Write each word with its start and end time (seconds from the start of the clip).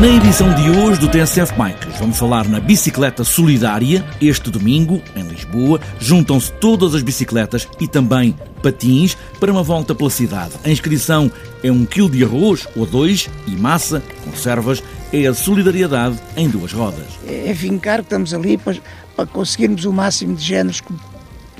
Na 0.00 0.08
edição 0.08 0.54
de 0.54 0.70
hoje 0.70 0.98
do 0.98 1.10
TSF 1.10 1.52
Bikes, 1.52 1.98
vamos 1.98 2.18
falar 2.18 2.48
na 2.48 2.58
bicicleta 2.58 3.22
solidária. 3.22 4.02
Este 4.18 4.48
domingo, 4.48 5.02
em 5.14 5.24
Lisboa, 5.24 5.78
juntam-se 5.98 6.50
todas 6.52 6.94
as 6.94 7.02
bicicletas 7.02 7.68
e 7.78 7.86
também 7.86 8.34
patins 8.62 9.14
para 9.38 9.52
uma 9.52 9.62
volta 9.62 9.94
pela 9.94 10.08
cidade. 10.08 10.54
A 10.64 10.70
inscrição 10.70 11.30
é 11.62 11.70
um 11.70 11.84
quilo 11.84 12.08
de 12.08 12.24
arroz 12.24 12.66
ou 12.74 12.86
dois 12.86 13.28
e 13.46 13.50
massa, 13.50 14.02
conservas, 14.24 14.82
é 15.12 15.26
a 15.26 15.34
solidariedade 15.34 16.18
em 16.34 16.48
duas 16.48 16.72
rodas. 16.72 17.04
É 17.26 17.52
vincar 17.52 17.98
que 17.98 18.04
estamos 18.04 18.32
ali 18.32 18.56
para, 18.56 18.78
para 19.14 19.26
conseguirmos 19.26 19.84
o 19.84 19.92
máximo 19.92 20.34
de 20.34 20.42
géneros 20.42 20.80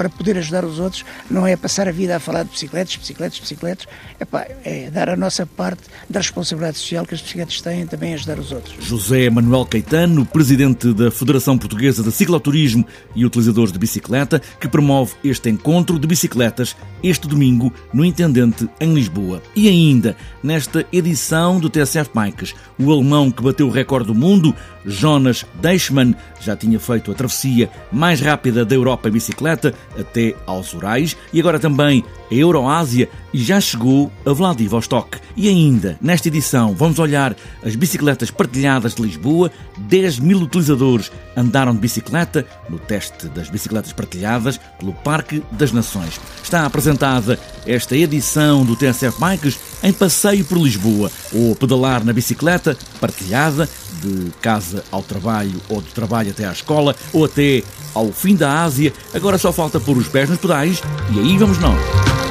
para 0.01 0.09
poder 0.09 0.39
ajudar 0.39 0.65
os 0.65 0.79
outros, 0.79 1.05
não 1.31 1.47
é 1.47 1.55
passar 1.59 1.87
a 1.87 1.93
vida 1.93 2.17
a 2.17 2.19
falar 2.19 2.45
de 2.45 2.49
bicicletas, 2.49 2.97
bicicletas, 2.97 3.39
bicicletas, 3.39 3.87
Epá, 4.19 4.47
é 4.65 4.91
dar 4.91 5.11
a 5.11 5.17
nossa 5.17 5.45
parte 5.45 5.83
da 6.09 6.21
responsabilidade 6.21 6.79
social 6.79 7.05
que 7.05 7.15
as 7.15 7.21
bicicletas 7.21 7.61
têm 7.61 7.87
também 7.87 8.15
ajudar 8.15 8.39
os 8.39 8.51
outros. 8.51 8.83
José 8.83 9.29
Manuel 9.29 9.67
Caetano, 9.67 10.25
presidente 10.25 10.95
da 10.95 11.11
Federação 11.11 11.59
Portuguesa 11.59 12.03
de 12.03 12.11
Cicloturismo 12.13 12.87
e 13.15 13.27
Utilizadores 13.27 13.73
de 13.73 13.79
Bicicleta, 13.79 14.41
que 14.59 14.69
promove 14.69 15.13
este 15.23 15.51
encontro 15.51 15.99
de 15.99 16.07
bicicletas 16.07 16.75
este 17.03 17.29
domingo 17.29 17.71
no 17.93 18.03
Intendente, 18.03 18.69
em 18.81 18.95
Lisboa. 18.95 19.43
E 19.55 19.69
ainda, 19.69 20.17
nesta 20.43 20.87
edição 20.91 21.61
do 21.61 21.69
TSF 21.69 22.11
Bikes, 22.15 22.55
o 22.79 22.91
alemão 22.91 23.31
que 23.31 23.43
bateu 23.43 23.69
o 23.69 23.71
recorde 23.71 24.07
do 24.07 24.15
mundo, 24.15 24.55
Jonas 24.85 25.45
Deichmann, 25.61 26.15
já 26.41 26.57
tinha 26.57 26.79
feito 26.81 27.11
a 27.11 27.15
travessia 27.15 27.71
mais 27.93 28.21
rápida 28.21 28.65
da 28.65 28.75
Europa 28.75 29.09
em 29.09 29.13
bicicleta, 29.13 29.75
até 29.99 30.35
aos 30.47 30.73
Urais 30.73 31.17
e 31.33 31.41
agora 31.41 31.59
também 31.59 32.05
a 32.31 32.35
Euroásia 32.35 33.09
e 33.33 33.43
já 33.43 33.61
chegou 33.61 34.11
a 34.25 34.33
Vladivostok. 34.33 35.19
E 35.37 35.49
ainda, 35.49 35.99
nesta 36.01 36.29
edição, 36.29 36.75
vamos 36.75 36.99
olhar 36.99 37.35
as 37.65 37.75
bicicletas 37.75 38.31
partilhadas 38.31 38.95
de 38.95 39.03
Lisboa. 39.03 39.51
10 39.79 40.19
mil 40.19 40.39
utilizadores 40.39 41.11
andaram 41.37 41.73
de 41.73 41.79
bicicleta 41.79 42.47
no 42.69 42.79
teste 42.79 43.29
das 43.29 43.49
bicicletas 43.49 43.93
partilhadas 43.93 44.59
pelo 44.79 44.93
Parque 44.93 45.43
das 45.53 45.73
Nações. 45.73 46.21
Está 46.43 46.67
apresentada 46.67 47.39
esta 47.67 47.97
edição 47.97 48.65
do 48.65 48.77
TSF 48.77 49.19
Bikes 49.21 49.59
em 49.83 49.93
passeio 49.93 50.45
por 50.45 50.59
Lisboa 50.59 51.11
ou 51.33 51.55
pedalar 51.57 52.05
na 52.05 52.13
bicicleta 52.13 52.77
partilhada 53.01 53.69
de 54.03 54.31
casa 54.41 54.85
ao 54.91 55.03
trabalho 55.03 55.61
ou 55.69 55.81
do 55.81 55.91
trabalho 55.91 56.31
até 56.31 56.47
à 56.47 56.53
escola 56.53 56.95
ou 57.13 57.25
até 57.25 57.63
ao 57.95 58.13
fim 58.13 58.35
da 58.35 58.63
Ásia. 58.63 58.93
Agora 59.13 59.39
só 59.39 59.53
falta 59.53 59.81
pôr 59.81 59.97
os 59.97 60.09
pés 60.09 60.29
nos 60.29 60.39
pedais 60.39 60.83
e 61.15 61.19
aí 61.19 61.39
vamos 61.39 61.59
nós. 61.59 62.30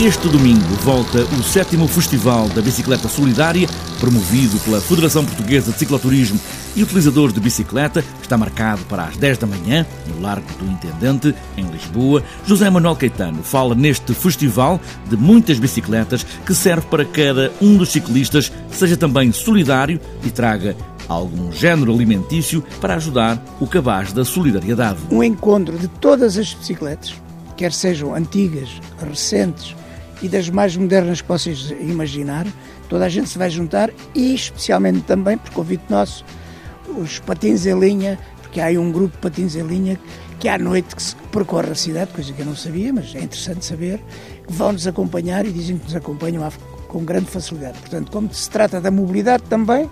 Este 0.00 0.28
domingo 0.28 0.64
volta 0.84 1.24
o 1.24 1.42
sétimo 1.42 1.88
Festival 1.88 2.48
da 2.50 2.62
Bicicleta 2.62 3.08
Solidária, 3.08 3.66
promovido 3.98 4.56
pela 4.60 4.80
Federação 4.80 5.24
Portuguesa 5.24 5.72
de 5.72 5.78
Cicloturismo 5.80 6.38
e 6.76 6.84
Utilizadores 6.84 7.34
de 7.34 7.40
Bicicleta. 7.40 8.04
Está 8.22 8.38
marcado 8.38 8.84
para 8.84 9.06
as 9.06 9.16
10 9.16 9.38
da 9.38 9.46
manhã, 9.48 9.84
no 10.06 10.22
Largo 10.22 10.46
do 10.54 10.70
Intendente, 10.70 11.34
em 11.56 11.66
Lisboa. 11.66 12.22
José 12.46 12.70
Manuel 12.70 12.94
Caetano 12.94 13.42
fala 13.42 13.74
neste 13.74 14.14
festival 14.14 14.80
de 15.10 15.16
muitas 15.16 15.58
bicicletas 15.58 16.24
que 16.46 16.54
serve 16.54 16.86
para 16.86 17.04
cada 17.04 17.52
um 17.60 17.76
dos 17.76 17.88
ciclistas 17.88 18.52
seja 18.70 18.96
também 18.96 19.32
solidário 19.32 20.00
e 20.22 20.30
traga 20.30 20.76
algum 21.08 21.50
género 21.50 21.92
alimentício 21.92 22.62
para 22.80 22.94
ajudar 22.94 23.42
o 23.58 23.66
cabaz 23.66 24.12
da 24.12 24.24
solidariedade. 24.24 25.00
Um 25.10 25.24
encontro 25.24 25.76
de 25.76 25.88
todas 25.88 26.38
as 26.38 26.54
bicicletas, 26.54 27.14
quer 27.56 27.72
sejam 27.72 28.14
antigas, 28.14 28.80
recentes, 29.04 29.74
e 30.22 30.28
das 30.28 30.48
mais 30.48 30.76
modernas 30.76 31.20
que 31.20 31.28
vocês 31.28 31.70
imaginar. 31.80 32.46
Toda 32.88 33.04
a 33.04 33.08
gente 33.08 33.28
se 33.28 33.38
vai 33.38 33.50
juntar 33.50 33.90
e 34.14 34.34
especialmente 34.34 35.02
também, 35.02 35.36
por 35.38 35.50
convite 35.50 35.84
nosso, 35.88 36.24
os 36.96 37.18
patins 37.18 37.66
em 37.66 37.78
linha, 37.78 38.18
porque 38.42 38.60
há 38.60 38.66
aí 38.66 38.78
um 38.78 38.90
grupo 38.90 39.14
de 39.14 39.18
patins 39.18 39.54
em 39.54 39.62
linha 39.62 39.98
que 40.38 40.48
à 40.48 40.56
noite 40.56 40.94
que 40.94 41.02
se 41.02 41.16
percorre 41.32 41.70
a 41.70 41.74
cidade, 41.74 42.12
coisa 42.12 42.32
que 42.32 42.40
eu 42.40 42.46
não 42.46 42.54
sabia, 42.54 42.92
mas 42.92 43.14
é 43.14 43.20
interessante 43.20 43.64
saber, 43.64 44.00
que 44.46 44.52
vão 44.52 44.72
nos 44.72 44.86
acompanhar 44.86 45.44
e 45.44 45.52
dizem 45.52 45.76
que 45.76 45.84
nos 45.84 45.96
acompanham 45.96 46.48
com 46.86 47.04
grande 47.04 47.26
facilidade. 47.26 47.78
Portanto, 47.78 48.10
como 48.10 48.32
se 48.32 48.48
trata 48.48 48.80
da 48.80 48.90
mobilidade 48.90 49.42
também, 49.44 49.90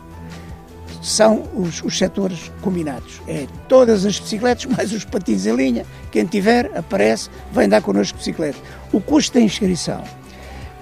são 1.06 1.44
os, 1.54 1.82
os 1.84 1.96
setores 1.96 2.50
combinados. 2.60 3.20
É 3.28 3.46
todas 3.68 4.04
as 4.04 4.18
bicicletas, 4.18 4.64
mais 4.76 4.92
os 4.92 5.04
patins 5.04 5.46
em 5.46 5.54
linha. 5.54 5.86
Quem 6.10 6.26
tiver, 6.26 6.70
aparece, 6.76 7.30
vem 7.52 7.68
dar 7.68 7.80
connosco 7.80 8.18
bicicleta. 8.18 8.58
O 8.92 9.00
custo 9.00 9.34
da 9.34 9.40
inscrição, 9.40 10.02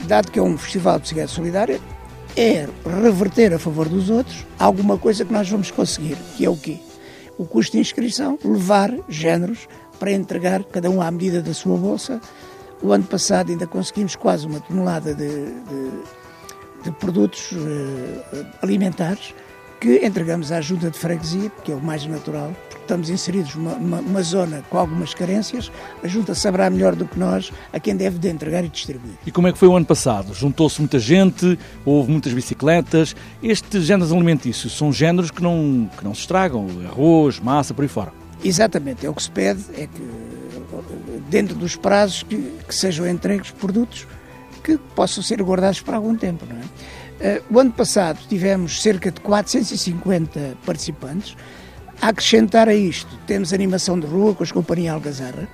dado 0.04 0.32
que 0.32 0.38
é 0.38 0.42
um 0.42 0.56
festival 0.56 0.94
de 0.94 1.02
bicicleta 1.02 1.28
solidária, 1.28 1.80
é 2.36 2.66
reverter 3.02 3.52
a 3.52 3.58
favor 3.58 3.86
dos 3.86 4.08
outros 4.08 4.46
alguma 4.58 4.96
coisa 4.96 5.24
que 5.24 5.32
nós 5.32 5.48
vamos 5.48 5.70
conseguir, 5.70 6.16
que 6.36 6.44
é 6.44 6.50
o 6.50 6.56
quê? 6.56 6.78
O 7.36 7.44
custo 7.44 7.72
de 7.72 7.80
inscrição, 7.80 8.38
levar 8.42 8.92
géneros 9.08 9.68
para 9.98 10.10
entregar 10.10 10.64
cada 10.64 10.88
um 10.88 11.02
à 11.02 11.10
medida 11.10 11.42
da 11.42 11.52
sua 11.52 11.76
bolsa. 11.76 12.20
O 12.82 12.92
ano 12.92 13.04
passado 13.04 13.50
ainda 13.50 13.66
conseguimos 13.66 14.16
quase 14.16 14.46
uma 14.46 14.60
tonelada 14.60 15.14
de, 15.14 15.28
de, 15.28 15.90
de 16.84 16.90
produtos 16.92 17.52
uh, 17.52 18.46
alimentares 18.62 19.34
que 19.84 20.00
entregamos 20.02 20.50
à 20.50 20.62
junta 20.62 20.90
de 20.90 20.98
freguesia, 20.98 21.52
que 21.62 21.70
é 21.70 21.74
o 21.74 21.78
mais 21.78 22.06
natural, 22.06 22.56
porque 22.70 22.80
estamos 22.80 23.10
inseridos 23.10 23.54
numa, 23.54 23.74
numa, 23.74 24.00
numa, 24.00 24.22
zona 24.22 24.64
com 24.70 24.78
algumas 24.78 25.12
carências, 25.12 25.70
a 26.02 26.08
junta 26.08 26.34
saberá 26.34 26.70
melhor 26.70 26.96
do 26.96 27.04
que 27.04 27.18
nós 27.18 27.52
a 27.70 27.78
quem 27.78 27.94
deve 27.94 28.18
de 28.18 28.30
entregar 28.30 28.64
e 28.64 28.68
distribuir. 28.70 29.12
E 29.26 29.30
como 29.30 29.46
é 29.46 29.52
que 29.52 29.58
foi 29.58 29.68
o 29.68 29.76
ano 29.76 29.84
passado? 29.84 30.32
Juntou-se 30.32 30.80
muita 30.80 30.98
gente, 30.98 31.58
houve 31.84 32.10
muitas 32.10 32.32
bicicletas. 32.32 33.14
Estes 33.42 33.84
géneros 33.84 34.10
alimentícios 34.10 34.74
são 34.74 34.90
géneros 34.90 35.30
que 35.30 35.42
não, 35.42 35.90
que 35.98 36.02
não 36.02 36.14
se 36.14 36.20
estragam, 36.20 36.66
arroz, 36.88 37.38
massa, 37.38 37.74
por 37.74 37.82
aí 37.82 37.88
fora. 37.88 38.10
Exatamente, 38.42 39.04
é 39.04 39.10
o 39.10 39.14
que 39.14 39.22
se 39.22 39.30
pede, 39.30 39.64
é 39.76 39.86
que 39.86 40.02
dentro 41.28 41.54
dos 41.54 41.76
prazos 41.76 42.22
que, 42.22 42.36
que 42.66 42.74
sejam 42.74 43.06
entregues 43.06 43.50
produtos 43.50 44.06
que 44.62 44.78
possam 44.96 45.22
ser 45.22 45.42
guardados 45.42 45.82
por 45.82 45.92
algum 45.92 46.16
tempo, 46.16 46.46
não 46.48 46.56
é? 46.56 46.62
Eh, 47.24 47.40
o 47.50 47.58
ano 47.58 47.72
passado 47.72 48.18
tivemos 48.28 48.82
cerca 48.82 49.10
de 49.10 49.18
450 49.22 50.58
participantes. 50.66 51.34
A 52.02 52.08
acrescentar 52.08 52.68
a 52.68 52.74
isto, 52.74 53.16
temos 53.26 53.54
animação 53.54 53.98
de 53.98 54.06
rua 54.06 54.34
com 54.34 54.42
as 54.42 54.52
companhias 54.52 54.92
Algazarra, 54.92 55.48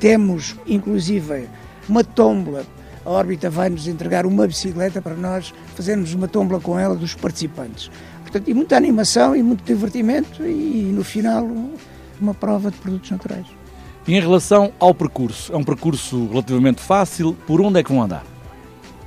temos 0.00 0.56
inclusive 0.66 1.48
uma 1.88 2.02
tombola. 2.02 2.66
A 3.04 3.10
órbita 3.10 3.48
vai 3.48 3.68
nos 3.68 3.86
entregar 3.86 4.26
uma 4.26 4.44
bicicleta 4.44 5.00
para 5.00 5.14
nós 5.14 5.54
fazermos 5.76 6.12
uma 6.14 6.26
tombola 6.26 6.60
com 6.60 6.76
ela 6.76 6.96
dos 6.96 7.14
participantes. 7.14 7.92
Portanto, 8.22 8.48
e 8.48 8.54
muita 8.54 8.76
animação 8.76 9.36
e 9.36 9.42
muito 9.42 9.62
divertimento 9.62 10.44
e 10.44 10.90
no 10.92 11.04
final 11.04 11.48
uma 12.20 12.34
prova 12.34 12.72
de 12.72 12.76
produtos 12.76 13.08
naturais. 13.08 13.46
E 14.04 14.16
em 14.16 14.20
relação 14.20 14.72
ao 14.80 14.92
percurso, 14.92 15.52
é 15.52 15.56
um 15.56 15.62
percurso 15.62 16.26
relativamente 16.26 16.80
fácil. 16.80 17.36
Por 17.46 17.60
onde 17.60 17.78
é 17.78 17.84
que 17.84 17.92
vão 17.92 18.02
andar? 18.02 18.24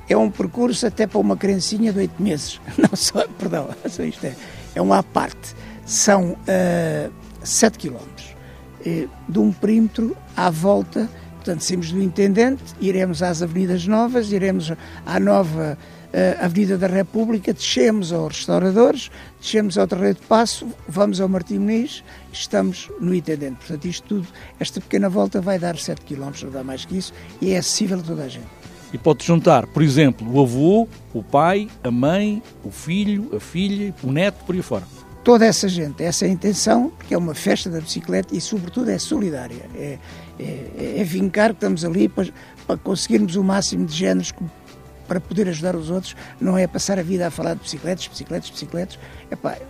É 0.08 0.16
um 0.16 0.30
percurso 0.30 0.86
até 0.86 1.06
para 1.06 1.18
uma 1.18 1.36
criancinha 1.36 1.92
de 1.92 2.00
oito 2.00 2.22
meses. 2.22 2.60
Não 2.76 2.94
só, 2.96 3.26
perdão, 3.38 3.68
isto 3.84 4.24
é, 4.24 4.34
é 4.74 4.82
uma 4.82 4.98
à 4.98 5.02
parte. 5.02 5.54
São 5.84 6.32
uh, 6.32 7.12
7 7.42 7.78
quilómetros 7.78 8.34
uh, 8.86 9.08
de 9.28 9.38
um 9.38 9.52
perímetro 9.52 10.16
à 10.36 10.50
volta. 10.50 11.08
Portanto, 11.36 11.62
saímos 11.62 11.90
do 11.90 12.00
Intendente, 12.00 12.62
iremos 12.80 13.20
às 13.20 13.42
Avenidas 13.42 13.86
Novas, 13.86 14.30
iremos 14.30 14.72
à 15.04 15.18
nova 15.18 15.76
uh, 16.12 16.44
Avenida 16.44 16.78
da 16.78 16.86
República, 16.86 17.52
descemos 17.52 18.12
aos 18.12 18.36
restauradores, 18.36 19.10
descemos 19.40 19.76
ao 19.76 19.88
Terreiro 19.88 20.20
de 20.20 20.26
Passo, 20.26 20.68
vamos 20.86 21.20
ao 21.20 21.28
Martim 21.28 21.58
Muniz, 21.58 22.04
estamos 22.32 22.88
no 23.00 23.12
Intendente. 23.12 23.56
Portanto, 23.56 23.84
isto 23.86 24.06
tudo, 24.06 24.28
esta 24.60 24.80
pequena 24.80 25.08
volta 25.08 25.40
vai 25.40 25.58
dar 25.58 25.76
7 25.76 26.02
km, 26.02 26.30
não 26.44 26.50
dá 26.50 26.62
mais 26.62 26.84
que 26.84 26.96
isso, 26.96 27.12
e 27.40 27.52
é 27.52 27.58
acessível 27.58 27.98
a 27.98 28.02
toda 28.02 28.22
a 28.22 28.28
gente. 28.28 28.61
E 28.92 28.98
pode 28.98 29.24
juntar, 29.24 29.66
por 29.66 29.82
exemplo, 29.82 30.30
o 30.30 30.40
avô, 30.42 30.86
o 31.14 31.22
pai, 31.22 31.68
a 31.82 31.90
mãe, 31.90 32.42
o 32.62 32.70
filho, 32.70 33.30
a 33.34 33.40
filha, 33.40 33.94
o 34.02 34.12
neto, 34.12 34.44
por 34.44 34.54
aí 34.54 34.62
fora. 34.62 34.84
Toda 35.24 35.46
essa 35.46 35.68
gente, 35.68 36.02
essa 36.02 36.26
é 36.26 36.28
a 36.28 36.32
intenção, 36.32 36.90
porque 36.98 37.14
é 37.14 37.18
uma 37.18 37.34
festa 37.34 37.70
da 37.70 37.80
bicicleta 37.80 38.34
e, 38.34 38.40
sobretudo, 38.40 38.90
é 38.90 38.98
solidária. 38.98 39.64
É, 39.74 39.98
é, 40.38 40.94
é 40.98 41.04
vincar 41.04 41.50
que 41.50 41.56
estamos 41.56 41.84
ali 41.84 42.08
para, 42.08 42.26
para 42.66 42.76
conseguirmos 42.76 43.36
o 43.36 43.44
máximo 43.44 43.86
de 43.86 43.94
géneros 43.94 44.32
para 45.12 45.20
poder 45.20 45.46
ajudar 45.46 45.76
os 45.76 45.90
outros, 45.90 46.16
não 46.40 46.56
é 46.56 46.66
passar 46.66 46.98
a 46.98 47.02
vida 47.02 47.26
a 47.26 47.30
falar 47.30 47.52
de 47.52 47.60
bicicletas, 47.60 48.08
bicicletas, 48.08 48.48
bicicletas, 48.48 48.98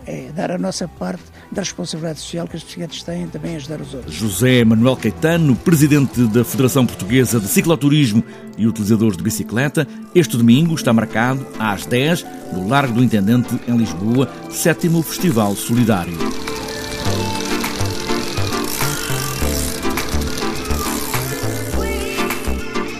é 0.07 0.31
dar 0.33 0.51
a 0.51 0.57
nossa 0.57 0.87
parte 0.87 1.23
da 1.51 1.61
responsabilidade 1.61 2.21
social 2.21 2.47
que 2.47 2.55
as 2.55 2.63
bicicletas 2.63 3.03
têm 3.03 3.27
também 3.27 3.57
ajudar 3.57 3.81
os 3.81 3.93
outros. 3.93 4.15
José 4.15 4.63
Manuel 4.63 4.95
Caetano, 4.95 5.53
presidente 5.53 6.21
da 6.27 6.45
Federação 6.45 6.85
Portuguesa 6.85 7.41
de 7.41 7.49
Cicloturismo 7.49 8.23
e 8.57 8.65
utilizadores 8.65 9.17
de 9.17 9.23
bicicleta, 9.23 9.85
este 10.15 10.37
domingo 10.37 10.75
está 10.75 10.93
marcado 10.93 11.45
às 11.59 11.85
10 11.85 12.25
no 12.53 12.65
Largo 12.69 12.93
do 12.93 13.03
Intendente, 13.03 13.59
em 13.67 13.75
Lisboa, 13.75 14.31
sétimo 14.49 15.03
Festival 15.03 15.57
Solidário. 15.57 16.52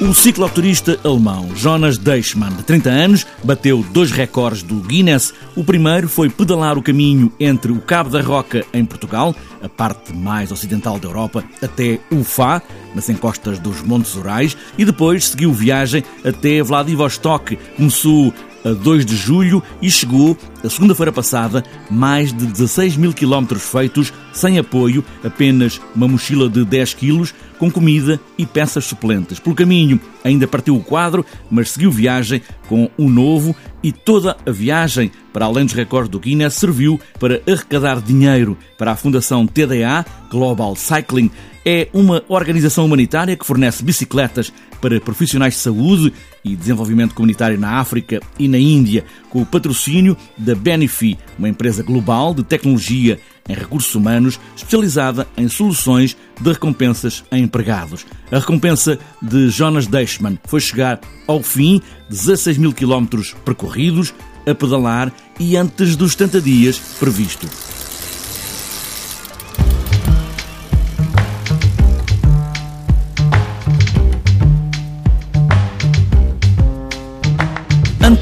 O 0.03 0.13
cicloturista 0.13 0.99
alemão 1.05 1.55
Jonas 1.55 1.97
Deichmann, 1.97 2.57
de 2.57 2.63
30 2.63 2.89
anos, 2.89 3.25
bateu 3.41 3.85
dois 3.93 4.11
recordes 4.11 4.61
do 4.61 4.75
Guinness. 4.75 5.33
O 5.55 5.63
primeiro 5.63 6.09
foi 6.09 6.29
pedalar 6.29 6.77
o 6.77 6.83
caminho 6.83 7.31
entre 7.39 7.71
o 7.71 7.79
Cabo 7.79 8.09
da 8.09 8.19
Roca, 8.19 8.65
em 8.73 8.83
Portugal, 8.83 9.33
a 9.61 9.69
parte 9.69 10.13
mais 10.13 10.51
ocidental 10.51 10.99
da 10.99 11.07
Europa, 11.07 11.41
até 11.61 12.01
Ufá, 12.11 12.61
nas 12.93 13.07
encostas 13.07 13.59
dos 13.59 13.81
Montes 13.81 14.13
Urais, 14.15 14.57
e 14.77 14.83
depois 14.83 15.29
seguiu 15.29 15.53
viagem 15.53 16.03
até 16.25 16.61
Vladivostok. 16.61 17.57
Começou 17.77 18.33
a 18.63 18.69
2 18.69 19.05
de 19.05 19.15
julho 19.15 19.61
e 19.81 19.89
chegou, 19.89 20.37
a 20.63 20.69
segunda-feira 20.69 21.11
passada, 21.11 21.63
mais 21.89 22.31
de 22.33 22.45
16 22.45 22.97
mil 22.97 23.13
quilómetros 23.13 23.63
feitos, 23.63 24.13
sem 24.31 24.57
apoio, 24.57 25.03
apenas 25.23 25.79
uma 25.95 26.07
mochila 26.07 26.49
de 26.49 26.63
10 26.63 26.93
quilos, 26.93 27.33
com 27.59 27.69
comida 27.69 28.19
e 28.37 28.45
peças 28.45 28.85
suplentes. 28.85 29.39
Pelo 29.39 29.55
caminho, 29.55 29.99
ainda 30.23 30.47
partiu 30.47 30.75
o 30.75 30.83
quadro, 30.83 31.25
mas 31.49 31.71
seguiu 31.71 31.91
viagem 31.91 32.41
com 32.67 32.89
um 32.97 33.09
novo 33.09 33.55
e 33.81 33.91
toda 33.91 34.37
a 34.45 34.51
viagem, 34.51 35.11
para 35.31 35.45
além 35.45 35.65
dos 35.65 35.73
recordes 35.73 36.09
do 36.09 36.19
Guinness, 36.19 36.55
serviu 36.55 36.99
para 37.19 37.41
arrecadar 37.47 38.01
dinheiro 38.01 38.57
para 38.77 38.91
a 38.91 38.95
Fundação 38.95 39.45
TDA, 39.45 40.05
Global 40.29 40.75
Cycling. 40.75 41.29
É 41.65 41.87
uma 41.93 42.23
organização 42.27 42.85
humanitária 42.85 43.37
que 43.37 43.45
fornece 43.45 43.83
bicicletas 43.83 44.51
para 44.81 44.99
profissionais 44.99 45.53
de 45.53 45.59
saúde 45.61 46.13
e 46.43 46.55
desenvolvimento 46.55 47.15
comunitário 47.15 47.57
na 47.57 47.79
África 47.79 48.19
e 48.37 48.49
na 48.49 48.57
Índia, 48.57 49.05
com 49.29 49.41
o 49.41 49.45
patrocínio 49.45 50.17
da 50.37 50.53
Benefi, 50.53 51.17
uma 51.39 51.47
empresa 51.47 51.81
global 51.81 52.33
de 52.33 52.43
tecnologia 52.43 53.17
em 53.47 53.53
recursos 53.53 53.93
humanos 53.95 54.39
especializada 54.55 55.27
em 55.37 55.47
soluções 55.47 56.17
de 56.39 56.51
recompensas 56.51 57.23
a 57.31 57.37
empregados. 57.37 58.05
A 58.31 58.39
recompensa 58.39 58.99
de 59.21 59.49
Jonas 59.49 59.87
Deichmann 59.87 60.37
foi 60.45 60.59
chegar 60.59 60.99
ao 61.27 61.41
fim, 61.41 61.81
16 62.09 62.57
mil 62.57 62.73
quilómetros 62.73 63.35
percorridos, 63.45 64.13
a 64.45 64.53
pedalar 64.53 65.13
e 65.39 65.55
antes 65.55 65.95
dos 65.95 66.11
70 66.11 66.41
dias 66.41 66.77
previsto. 66.99 67.47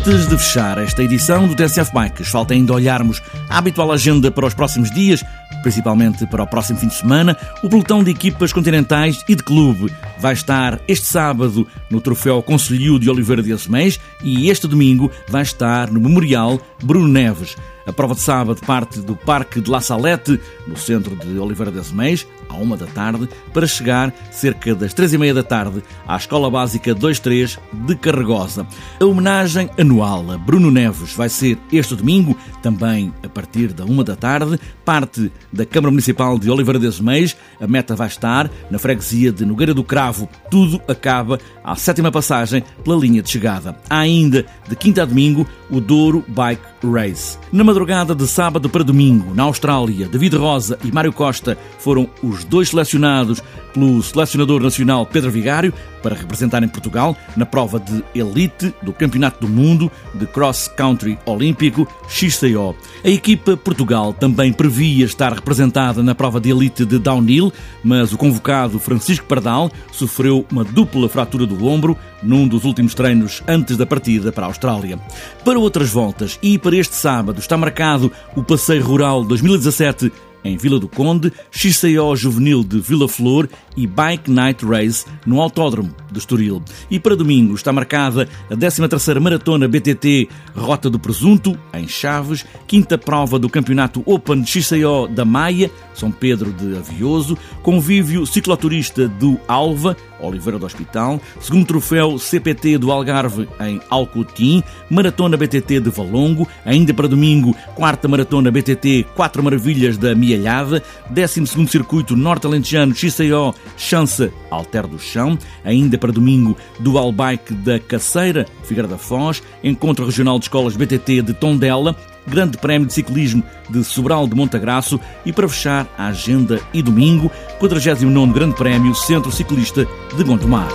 Antes 0.04 0.28
de 0.28 0.36
fechar 0.36 0.80
esta 0.80 1.04
edição 1.04 1.48
do 1.48 1.56
TSF 1.56 1.94
Bikes, 1.94 2.30
falta 2.30 2.56
ainda 2.56 2.74
olharmos 2.74 3.22
a 3.48 3.60
habitual 3.60 3.92
agenda 3.92 4.32
para 4.32 4.48
os 4.48 4.54
próximos 4.56 4.90
dias, 4.90 5.24
principalmente 5.62 6.26
para 6.26 6.42
o 6.42 6.48
próximo 6.48 6.80
fim 6.80 6.88
de 6.88 6.96
semana. 6.96 7.38
O 7.62 7.70
pelotão 7.70 8.04
de 8.04 8.10
equipas 8.10 8.52
continentais 8.52 9.24
e 9.30 9.36
de 9.36 9.44
clube 9.44 9.94
vai 10.18 10.34
estar 10.34 10.80
este 10.88 11.06
sábado 11.06 11.68
no 11.88 12.02
Troféu 12.02 12.42
Conselho 12.42 12.98
de 12.98 13.12
Oliveira 13.12 13.44
de 13.44 13.54
Azeméis 13.54 14.00
e 14.24 14.50
este 14.50 14.68
domingo 14.68 15.12
vai 15.28 15.44
estar 15.44 15.92
no 15.92 16.02
Memorial 16.02 16.60
Bruno 16.82 17.08
Neves. 17.08 17.56
A 17.92 17.94
prova 17.94 18.16
de 18.16 18.22
sábado 18.22 18.62
parte 18.66 19.02
do 19.02 19.18
Parque 19.18 19.60
de 19.60 19.70
La 19.70 19.82
Salette, 19.82 20.40
no 20.66 20.78
centro 20.78 21.14
de 21.14 21.38
Oliveira 21.38 21.70
das 21.70 21.92
Meias, 21.92 22.26
à 22.48 22.54
uma 22.54 22.78
da 22.78 22.86
tarde, 22.86 23.28
para 23.54 23.68
chegar 23.68 24.14
cerca 24.32 24.74
das 24.74 24.94
três 24.94 25.12
e 25.12 25.18
meia 25.18 25.34
da 25.34 25.44
tarde 25.44 25.84
à 26.08 26.16
Escola 26.16 26.50
Básica 26.50 26.94
23 26.94 27.60
de 27.74 27.96
Carregosa. 27.98 28.66
A 28.98 29.04
homenagem 29.04 29.70
anual 29.78 30.32
a 30.32 30.38
Bruno 30.38 30.72
Neves 30.72 31.14
vai 31.16 31.28
ser 31.28 31.58
este 31.70 31.94
domingo, 31.94 32.38
também 32.62 33.14
a 33.26 33.28
partir 33.28 33.74
da 33.74 33.84
uma 33.84 34.06
da 34.06 34.16
tarde, 34.16 34.58
parte 34.86 35.30
da 35.52 35.66
Câmara 35.66 35.92
Municipal 35.92 36.40
de 36.40 36.50
Oliveira 36.50 36.80
das 36.80 36.98
Meias. 36.98 37.36
A 37.60 37.68
meta 37.68 37.94
vai 37.94 38.08
estar 38.08 38.50
na 38.70 38.80
freguesia 38.80 39.34
de 39.34 39.46
Nogueira 39.46 39.74
do 39.74 39.84
Cravo. 39.84 40.30
Tudo 40.50 40.82
acaba 40.88 41.40
à 41.62 41.76
sétima 41.76 42.10
passagem 42.10 42.64
pela 42.86 42.96
linha 42.96 43.22
de 43.22 43.30
chegada. 43.30 43.78
Há 43.90 44.00
ainda, 44.00 44.46
de 44.70 44.78
quinta 44.78 45.02
a 45.02 45.06
domingo, 45.06 45.46
o 45.70 45.82
Douro 45.82 46.24
Bike 46.30 46.71
Race. 46.84 47.38
Na 47.52 47.64
madrugada 47.64 48.16
de 48.16 48.28
sábado 48.28 48.70
para 48.70 48.84
domingo, 48.84 49.34
na 49.34 49.44
Austrália, 49.44 50.08
David 50.08 50.36
Rosa 50.36 50.78
e 50.84 50.92
Mário 50.92 51.14
Costa 51.14 51.58
foram 51.80 52.10
os 52.24 52.44
dois 52.44 52.70
selecionados 52.70 53.42
pelo 53.74 54.02
selecionador 54.04 54.62
nacional 54.62 55.06
Pedro 55.06 55.32
Vigário 55.32 55.74
para 56.02 56.16
representarem 56.16 56.68
Portugal 56.68 57.16
na 57.36 57.46
prova 57.46 57.80
de 57.80 58.04
elite 58.14 58.74
do 58.82 58.92
Campeonato 58.92 59.40
do 59.46 59.48
Mundo 59.48 59.92
de 60.14 60.26
Cross 60.26 60.70
Country 60.76 61.18
Olímpico 61.26 61.88
XCO. 62.10 62.76
A 63.04 63.10
equipa 63.10 63.56
Portugal 63.56 64.14
também 64.14 64.52
previa 64.52 65.06
estar 65.06 65.34
representada 65.34 66.02
na 66.02 66.16
prova 66.16 66.40
de 66.40 66.50
elite 66.50 66.86
de 66.86 66.98
downhill, 66.98 67.54
mas 67.84 68.12
o 68.12 68.18
convocado 68.18 68.80
Francisco 68.80 69.26
Pardal 69.26 69.72
sofreu 69.92 70.46
uma 70.52 70.64
dupla 70.64 71.08
fratura 71.08 71.46
do 71.46 71.66
ombro 71.66 71.96
num 72.22 72.48
dos 72.48 72.66
últimos 72.66 72.94
treinos 72.94 73.42
antes 73.48 73.78
da 73.78 73.86
partida 73.86 74.32
para 74.32 74.46
a 74.46 74.48
Austrália. 74.48 75.00
Para 75.44 75.60
outras 75.60 75.90
voltas 75.90 76.38
e 76.42 76.58
para 76.58 76.71
este 76.74 76.96
sábado 76.96 77.40
está 77.40 77.58
marcado 77.58 78.12
o 78.36 78.44
Passeio 78.44 78.84
Rural 78.84 79.24
2017 79.24 80.12
em 80.44 80.58
Vila 80.58 80.80
do 80.80 80.88
Conde, 80.88 81.32
XCO 81.52 82.16
Juvenil 82.16 82.64
de 82.64 82.80
Vila 82.80 83.08
Flor 83.08 83.48
e 83.76 83.86
Bike 83.86 84.30
Night 84.30 84.66
Race 84.66 85.06
no 85.26 85.42
Autódromo 85.42 85.94
de 86.12 86.20
Estoril. 86.20 86.62
E 86.90 87.00
para 87.00 87.16
domingo 87.16 87.54
está 87.54 87.72
marcada 87.72 88.28
a 88.50 88.56
13ª 88.56 89.20
Maratona 89.20 89.68
BTT 89.68 90.28
Rota 90.56 90.90
do 90.90 91.00
Presunto, 91.00 91.58
em 91.74 91.88
Chaves, 91.88 92.46
quinta 92.68 92.98
prova 92.98 93.38
do 93.38 93.50
Campeonato 93.50 94.02
Open 94.06 94.46
XCO 94.46 95.08
da 95.10 95.24
Maia, 95.24 95.72
São 95.94 96.12
Pedro 96.12 96.52
de 96.52 96.76
Avioso, 96.76 97.38
convívio 97.62 98.26
cicloturista 98.26 99.08
do 99.08 99.40
Alva, 99.48 99.96
Oliveira 100.22 100.60
do 100.60 100.66
Hospital, 100.66 101.20
segundo 101.40 101.66
troféu 101.66 102.18
CPT 102.18 102.78
do 102.78 102.92
Algarve 102.92 103.48
em 103.60 103.82
Alcotim, 103.90 104.64
Maratona 104.90 105.38
BTT 105.38 105.80
de 105.80 105.90
Valongo, 105.90 106.48
ainda 106.66 106.94
para 106.94 107.08
domingo, 107.08 107.56
quarta 107.76 108.08
Maratona 108.08 108.52
BTT 108.52 109.08
Quatro 109.16 109.44
Maravilhas 109.44 109.98
da 109.98 110.16
Mialhada, 110.16 110.84
12 111.10 111.48
segundo 111.48 111.70
Circuito 111.70 112.16
Norte 112.16 112.48
Alentejano 112.48 112.96
XCO 112.96 113.56
Chança 113.78 114.32
Alter 114.50 114.88
do 114.88 115.00
Chão, 115.00 115.38
ainda 115.64 115.98
para 115.98 116.12
domingo, 116.12 116.58
Dual 116.80 117.12
Bike 117.12 117.54
da 117.54 117.80
Caceira, 117.80 118.46
Figueira 118.64 118.88
da 118.88 118.98
Foz, 118.98 119.42
Encontro 119.64 120.06
Regional 120.06 120.38
de 120.38 120.46
Escolas 120.46 120.76
BTT 120.76 121.22
de 121.22 121.34
Tondela, 121.34 121.96
Grande 122.28 122.58
Prémio 122.58 122.88
de 122.88 122.94
Ciclismo 122.94 123.44
de 123.70 123.84
Sobral 123.84 124.28
de 124.28 124.36
Montagraço 124.36 125.00
e 125.26 125.32
para 125.32 125.48
fechar 125.48 125.88
a 125.98 126.08
agenda 126.08 126.60
e 126.74 126.82
domingo, 126.82 127.32
49º 127.60 128.34
Grande 128.34 128.56
Prémio 128.56 128.94
Centro 128.96 129.32
Ciclista 129.32 129.88
de 130.16 130.24
Gondomar. 130.24 130.68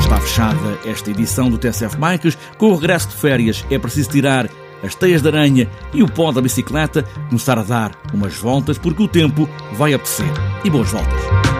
Está 0.00 0.20
fechada 0.20 0.78
esta 0.84 1.10
edição 1.10 1.50
do 1.50 1.58
TSF 1.58 1.96
Bikes. 1.96 2.38
Com 2.56 2.66
o 2.70 2.74
regresso 2.74 3.08
de 3.08 3.16
férias 3.16 3.64
é 3.70 3.78
preciso 3.78 4.10
tirar 4.10 4.48
as 4.82 4.94
teias 4.94 5.22
de 5.22 5.28
aranha 5.28 5.68
e 5.92 6.02
o 6.02 6.10
pó 6.10 6.32
da 6.32 6.40
bicicleta, 6.40 7.02
começar 7.28 7.58
a 7.58 7.62
dar 7.62 7.92
umas 8.12 8.36
voltas 8.36 8.78
porque 8.78 9.02
o 9.02 9.08
tempo 9.08 9.48
vai 9.72 9.94
apetecer. 9.94 10.26
E 10.64 10.70
boas 10.70 10.90
voltas! 10.90 11.59